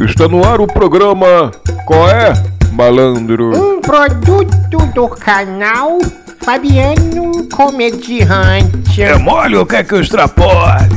Está 0.00 0.28
no 0.28 0.44
ar 0.46 0.60
o 0.60 0.66
programa 0.66 1.50
Qual 1.84 2.08
é, 2.08 2.32
malandro? 2.72 3.50
Um 3.56 3.80
produto 3.80 4.78
do 4.94 5.08
canal 5.08 5.98
Fabiano 6.40 7.48
Comediante. 7.48 9.02
É 9.02 9.18
mole 9.18 9.56
ou 9.56 9.66
quer 9.66 9.84
que 9.84 9.94
eu 9.94 10.00
extrapole? 10.00 10.88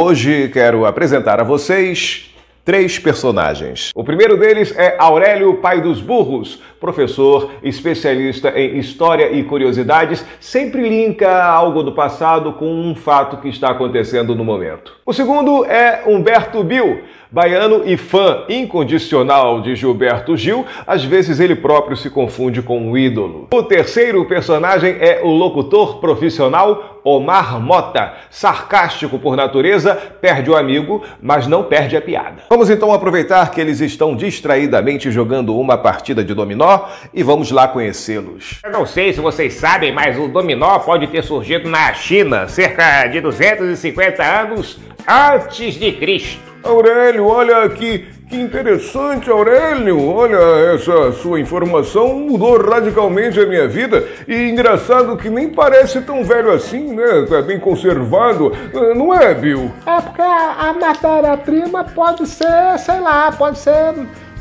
Hoje 0.00 0.48
quero 0.52 0.84
apresentar 0.84 1.40
a 1.40 1.44
vocês 1.44 2.35
três 2.66 2.98
personagens. 2.98 3.92
O 3.94 4.02
primeiro 4.02 4.36
deles 4.36 4.76
é 4.76 4.96
Aurélio 4.98 5.54
Pai 5.58 5.80
dos 5.80 6.00
Burros, 6.00 6.60
professor 6.80 7.52
especialista 7.62 8.50
em 8.58 8.76
história 8.78 9.30
e 9.30 9.44
curiosidades, 9.44 10.26
sempre 10.40 10.88
linka 10.88 11.44
algo 11.44 11.84
do 11.84 11.92
passado 11.92 12.52
com 12.54 12.68
um 12.68 12.96
fato 12.96 13.36
que 13.36 13.48
está 13.48 13.70
acontecendo 13.70 14.34
no 14.34 14.44
momento. 14.44 14.96
O 15.06 15.12
segundo 15.12 15.64
é 15.64 16.02
Humberto 16.08 16.64
Bill, 16.64 17.04
baiano 17.30 17.82
e 17.84 17.96
fã 17.96 18.44
incondicional 18.48 19.60
de 19.60 19.74
Gilberto 19.74 20.36
Gil, 20.36 20.64
às 20.86 21.04
vezes 21.04 21.40
ele 21.40 21.54
próprio 21.54 21.96
se 21.96 22.10
confunde 22.10 22.62
com 22.62 22.78
um 22.78 22.96
ídolo. 22.96 23.48
O 23.52 23.62
terceiro 23.62 24.24
personagem 24.24 24.96
é 25.00 25.20
o 25.22 25.28
locutor 25.28 25.98
profissional 25.98 27.00
Omar 27.06 27.60
Mota, 27.60 28.14
sarcástico 28.30 29.16
por 29.16 29.36
natureza, 29.36 29.94
perde 30.20 30.50
o 30.50 30.56
amigo, 30.56 31.04
mas 31.22 31.46
não 31.46 31.62
perde 31.62 31.96
a 31.96 32.02
piada. 32.02 32.42
Vamos 32.50 32.68
então 32.68 32.92
aproveitar 32.92 33.48
que 33.52 33.60
eles 33.60 33.80
estão 33.80 34.16
distraidamente 34.16 35.08
jogando 35.12 35.56
uma 35.56 35.78
partida 35.78 36.24
de 36.24 36.34
dominó 36.34 36.86
e 37.14 37.22
vamos 37.22 37.52
lá 37.52 37.68
conhecê-los. 37.68 38.60
Eu 38.64 38.72
não 38.72 38.84
sei 38.84 39.12
se 39.12 39.20
vocês 39.20 39.54
sabem, 39.54 39.92
mas 39.92 40.18
o 40.18 40.26
dominó 40.26 40.80
pode 40.80 41.06
ter 41.06 41.22
surgido 41.22 41.68
na 41.68 41.94
China 41.94 42.48
cerca 42.48 43.06
de 43.06 43.20
250 43.20 44.24
anos 44.24 44.78
antes 45.08 45.74
de 45.74 45.92
Cristo. 45.92 46.46
Aurélio, 46.62 47.26
olha 47.26 47.58
aqui, 47.58 48.08
que 48.28 48.36
interessante, 48.36 49.30
Aurélio. 49.30 50.04
Olha, 50.04 50.74
essa 50.74 51.12
sua 51.12 51.38
informação 51.38 52.18
mudou 52.18 52.60
radicalmente 52.60 53.38
a 53.38 53.46
minha 53.46 53.68
vida. 53.68 54.02
E 54.26 54.34
engraçado 54.48 55.16
que 55.16 55.30
nem 55.30 55.48
parece 55.48 56.00
tão 56.00 56.24
velho 56.24 56.50
assim, 56.50 56.92
né? 56.92 57.24
Tá 57.28 57.40
bem 57.40 57.60
conservado. 57.60 58.52
Não 58.96 59.14
é, 59.14 59.32
Bill? 59.32 59.70
É 59.86 60.00
porque 60.00 60.22
a, 60.22 60.70
a 60.70 60.72
matéria-prima 60.72 61.84
pode 61.84 62.26
ser, 62.26 62.76
sei 62.78 63.00
lá, 63.00 63.30
pode 63.30 63.58
ser 63.58 63.94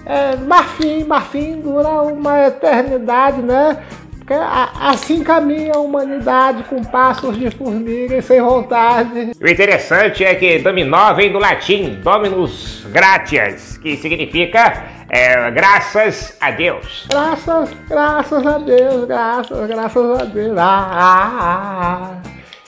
é, 0.05 0.35
marfim. 0.35 1.03
Marfim 1.03 1.61
dura 1.61 2.01
uma 2.01 2.47
eternidade, 2.47 3.41
né? 3.41 3.77
Assim 4.79 5.23
caminha 5.23 5.73
a 5.75 5.79
humanidade 5.79 6.63
com 6.63 6.83
passos 6.83 7.37
de 7.37 7.51
formiga 7.51 8.17
e 8.17 8.21
sem 8.21 8.41
vontade. 8.41 9.31
O 9.39 9.47
interessante 9.47 10.23
é 10.23 10.33
que 10.33 10.57
dominó 10.59 11.13
vem 11.13 11.31
do 11.31 11.37
latim 11.37 11.99
dominus 12.01 12.83
gratias, 12.89 13.77
que 13.77 13.95
significa 13.97 14.83
é, 15.09 15.51
graças 15.51 16.35
a 16.41 16.49
Deus. 16.49 17.05
Graças, 17.09 17.69
graças 17.87 18.47
a 18.47 18.57
Deus, 18.57 19.05
graças, 19.05 19.67
graças 19.67 20.21
a 20.21 20.25
Deus. 20.25 20.57
Ah, 20.57 20.89
ah, 20.91 21.43
ah, 21.43 22.21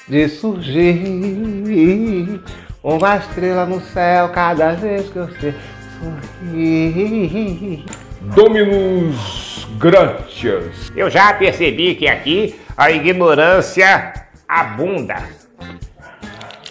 de 0.07 0.29
surgir 0.29 2.39
uma 2.83 3.17
estrela 3.17 3.65
no 3.65 3.81
céu 3.81 4.29
cada 4.29 4.73
vez 4.73 5.09
que 5.09 5.17
eu 5.17 5.27
sei 5.39 5.55
sorrir. 6.51 7.83
Dominus 8.21 9.67
Gratias. 9.77 10.91
Eu 10.95 11.09
já 11.09 11.33
percebi 11.33 11.95
que 11.95 12.07
aqui 12.07 12.59
a 12.75 12.91
ignorância 12.91 14.13
abunda. 14.47 15.15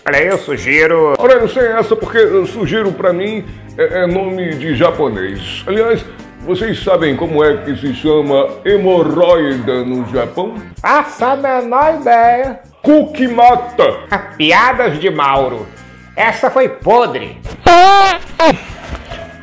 Olha, 0.06 0.22
eu 0.22 0.38
sugiro. 0.38 1.14
Aurélio, 1.18 1.48
sem 1.48 1.62
essa, 1.64 1.96
porque 1.96 2.46
sugiro 2.46 2.92
pra 2.92 3.12
mim 3.12 3.44
é, 3.76 4.02
é 4.02 4.06
nome 4.06 4.54
de 4.54 4.76
japonês. 4.76 5.64
Aliás, 5.66 6.04
vocês 6.46 6.82
sabem 6.82 7.16
como 7.16 7.42
é 7.44 7.56
que 7.56 7.76
se 7.76 7.92
chama 7.92 8.48
hemorroida 8.64 9.84
no 9.84 10.08
Japão? 10.08 10.54
Faça 10.80 11.32
a 11.32 11.36
menor 11.36 11.96
ideia. 12.00 12.60
Kukimata. 12.82 13.96
Piadas 14.36 15.00
de 15.00 15.10
Mauro. 15.10 15.66
Essa 16.14 16.48
foi 16.48 16.68
podre. 16.68 17.36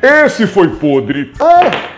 Esse 0.02 0.46
foi 0.46 0.68
podre. 0.68 1.32
Ei, 1.38 1.93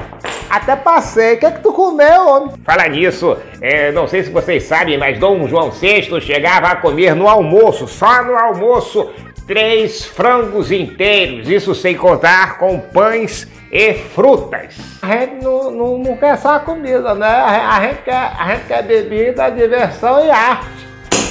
até 0.57 0.77
passei. 0.77 1.35
O 1.35 1.39
que 1.39 1.47
é 1.47 1.51
que 1.51 1.63
tu 1.63 1.73
comeu, 1.73 2.27
homem? 2.27 2.51
Falar 2.65 2.89
nisso, 2.91 3.37
é, 3.61 3.93
não 3.93 4.07
sei 4.09 4.25
se 4.25 4.31
vocês 4.31 4.65
sabem, 4.65 4.99
mas 4.99 5.19
Dom 5.19 5.47
João 5.47 5.71
VI 5.71 6.21
chegava 6.21 6.69
a 6.69 6.77
comer 6.77 7.15
no 7.15 7.29
almoço, 7.29 7.87
só 7.87 8.23
no 8.23 8.37
almoço, 8.37 9.11
três 9.47 10.05
frangos 10.05 10.73
inteiros, 10.73 11.49
isso 11.49 11.75
sem 11.75 11.97
contar 11.97 12.59
com 12.59 12.81
pães 12.81 13.47
e 13.71 13.95
frutas. 13.95 14.77
A 15.03 15.19
gente 15.19 15.45
não, 15.45 15.71
não, 15.71 15.99
não 15.99 16.17
quer 16.17 16.37
só 16.39 16.59
comida, 16.59 17.15
né? 17.15 17.27
A, 17.27 17.77
a 17.77 17.81
gente 17.83 18.03
quer, 18.03 18.33
a 18.39 18.55
gente 18.55 18.67
quer 18.67 18.83
bebida, 18.83 19.51
diversão 19.51 20.25
e 20.25 20.31
arte. 20.31 20.67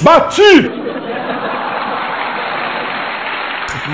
Bati! 0.02 0.75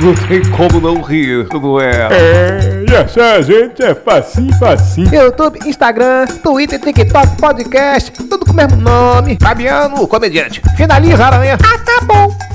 Não 0.02 0.14
tem 0.28 0.42
como 0.52 0.80
não 0.80 1.02
rir, 1.02 1.47
não 1.53 1.80
é? 1.80 2.08
É, 2.12 2.86
e 2.88 2.96
achar 2.96 3.36
a 3.36 3.42
gente 3.42 3.84
é 3.84 3.94
facinho, 3.94 4.53
facinho. 4.58 5.14
YouTube, 5.14 5.59
Instagram, 5.66 6.25
Twitter, 6.44 6.80
TikTok, 6.80 7.36
podcast, 7.38 8.12
tudo 8.12 8.46
com 8.46 8.52
o 8.52 8.56
mesmo 8.56 8.78
nome. 8.78 9.38
Fabiano, 9.42 10.02
o 10.02 10.08
comediante. 10.08 10.62
Finaliza, 10.78 11.25
aranha. 11.25 11.58
Bom. 12.03 12.50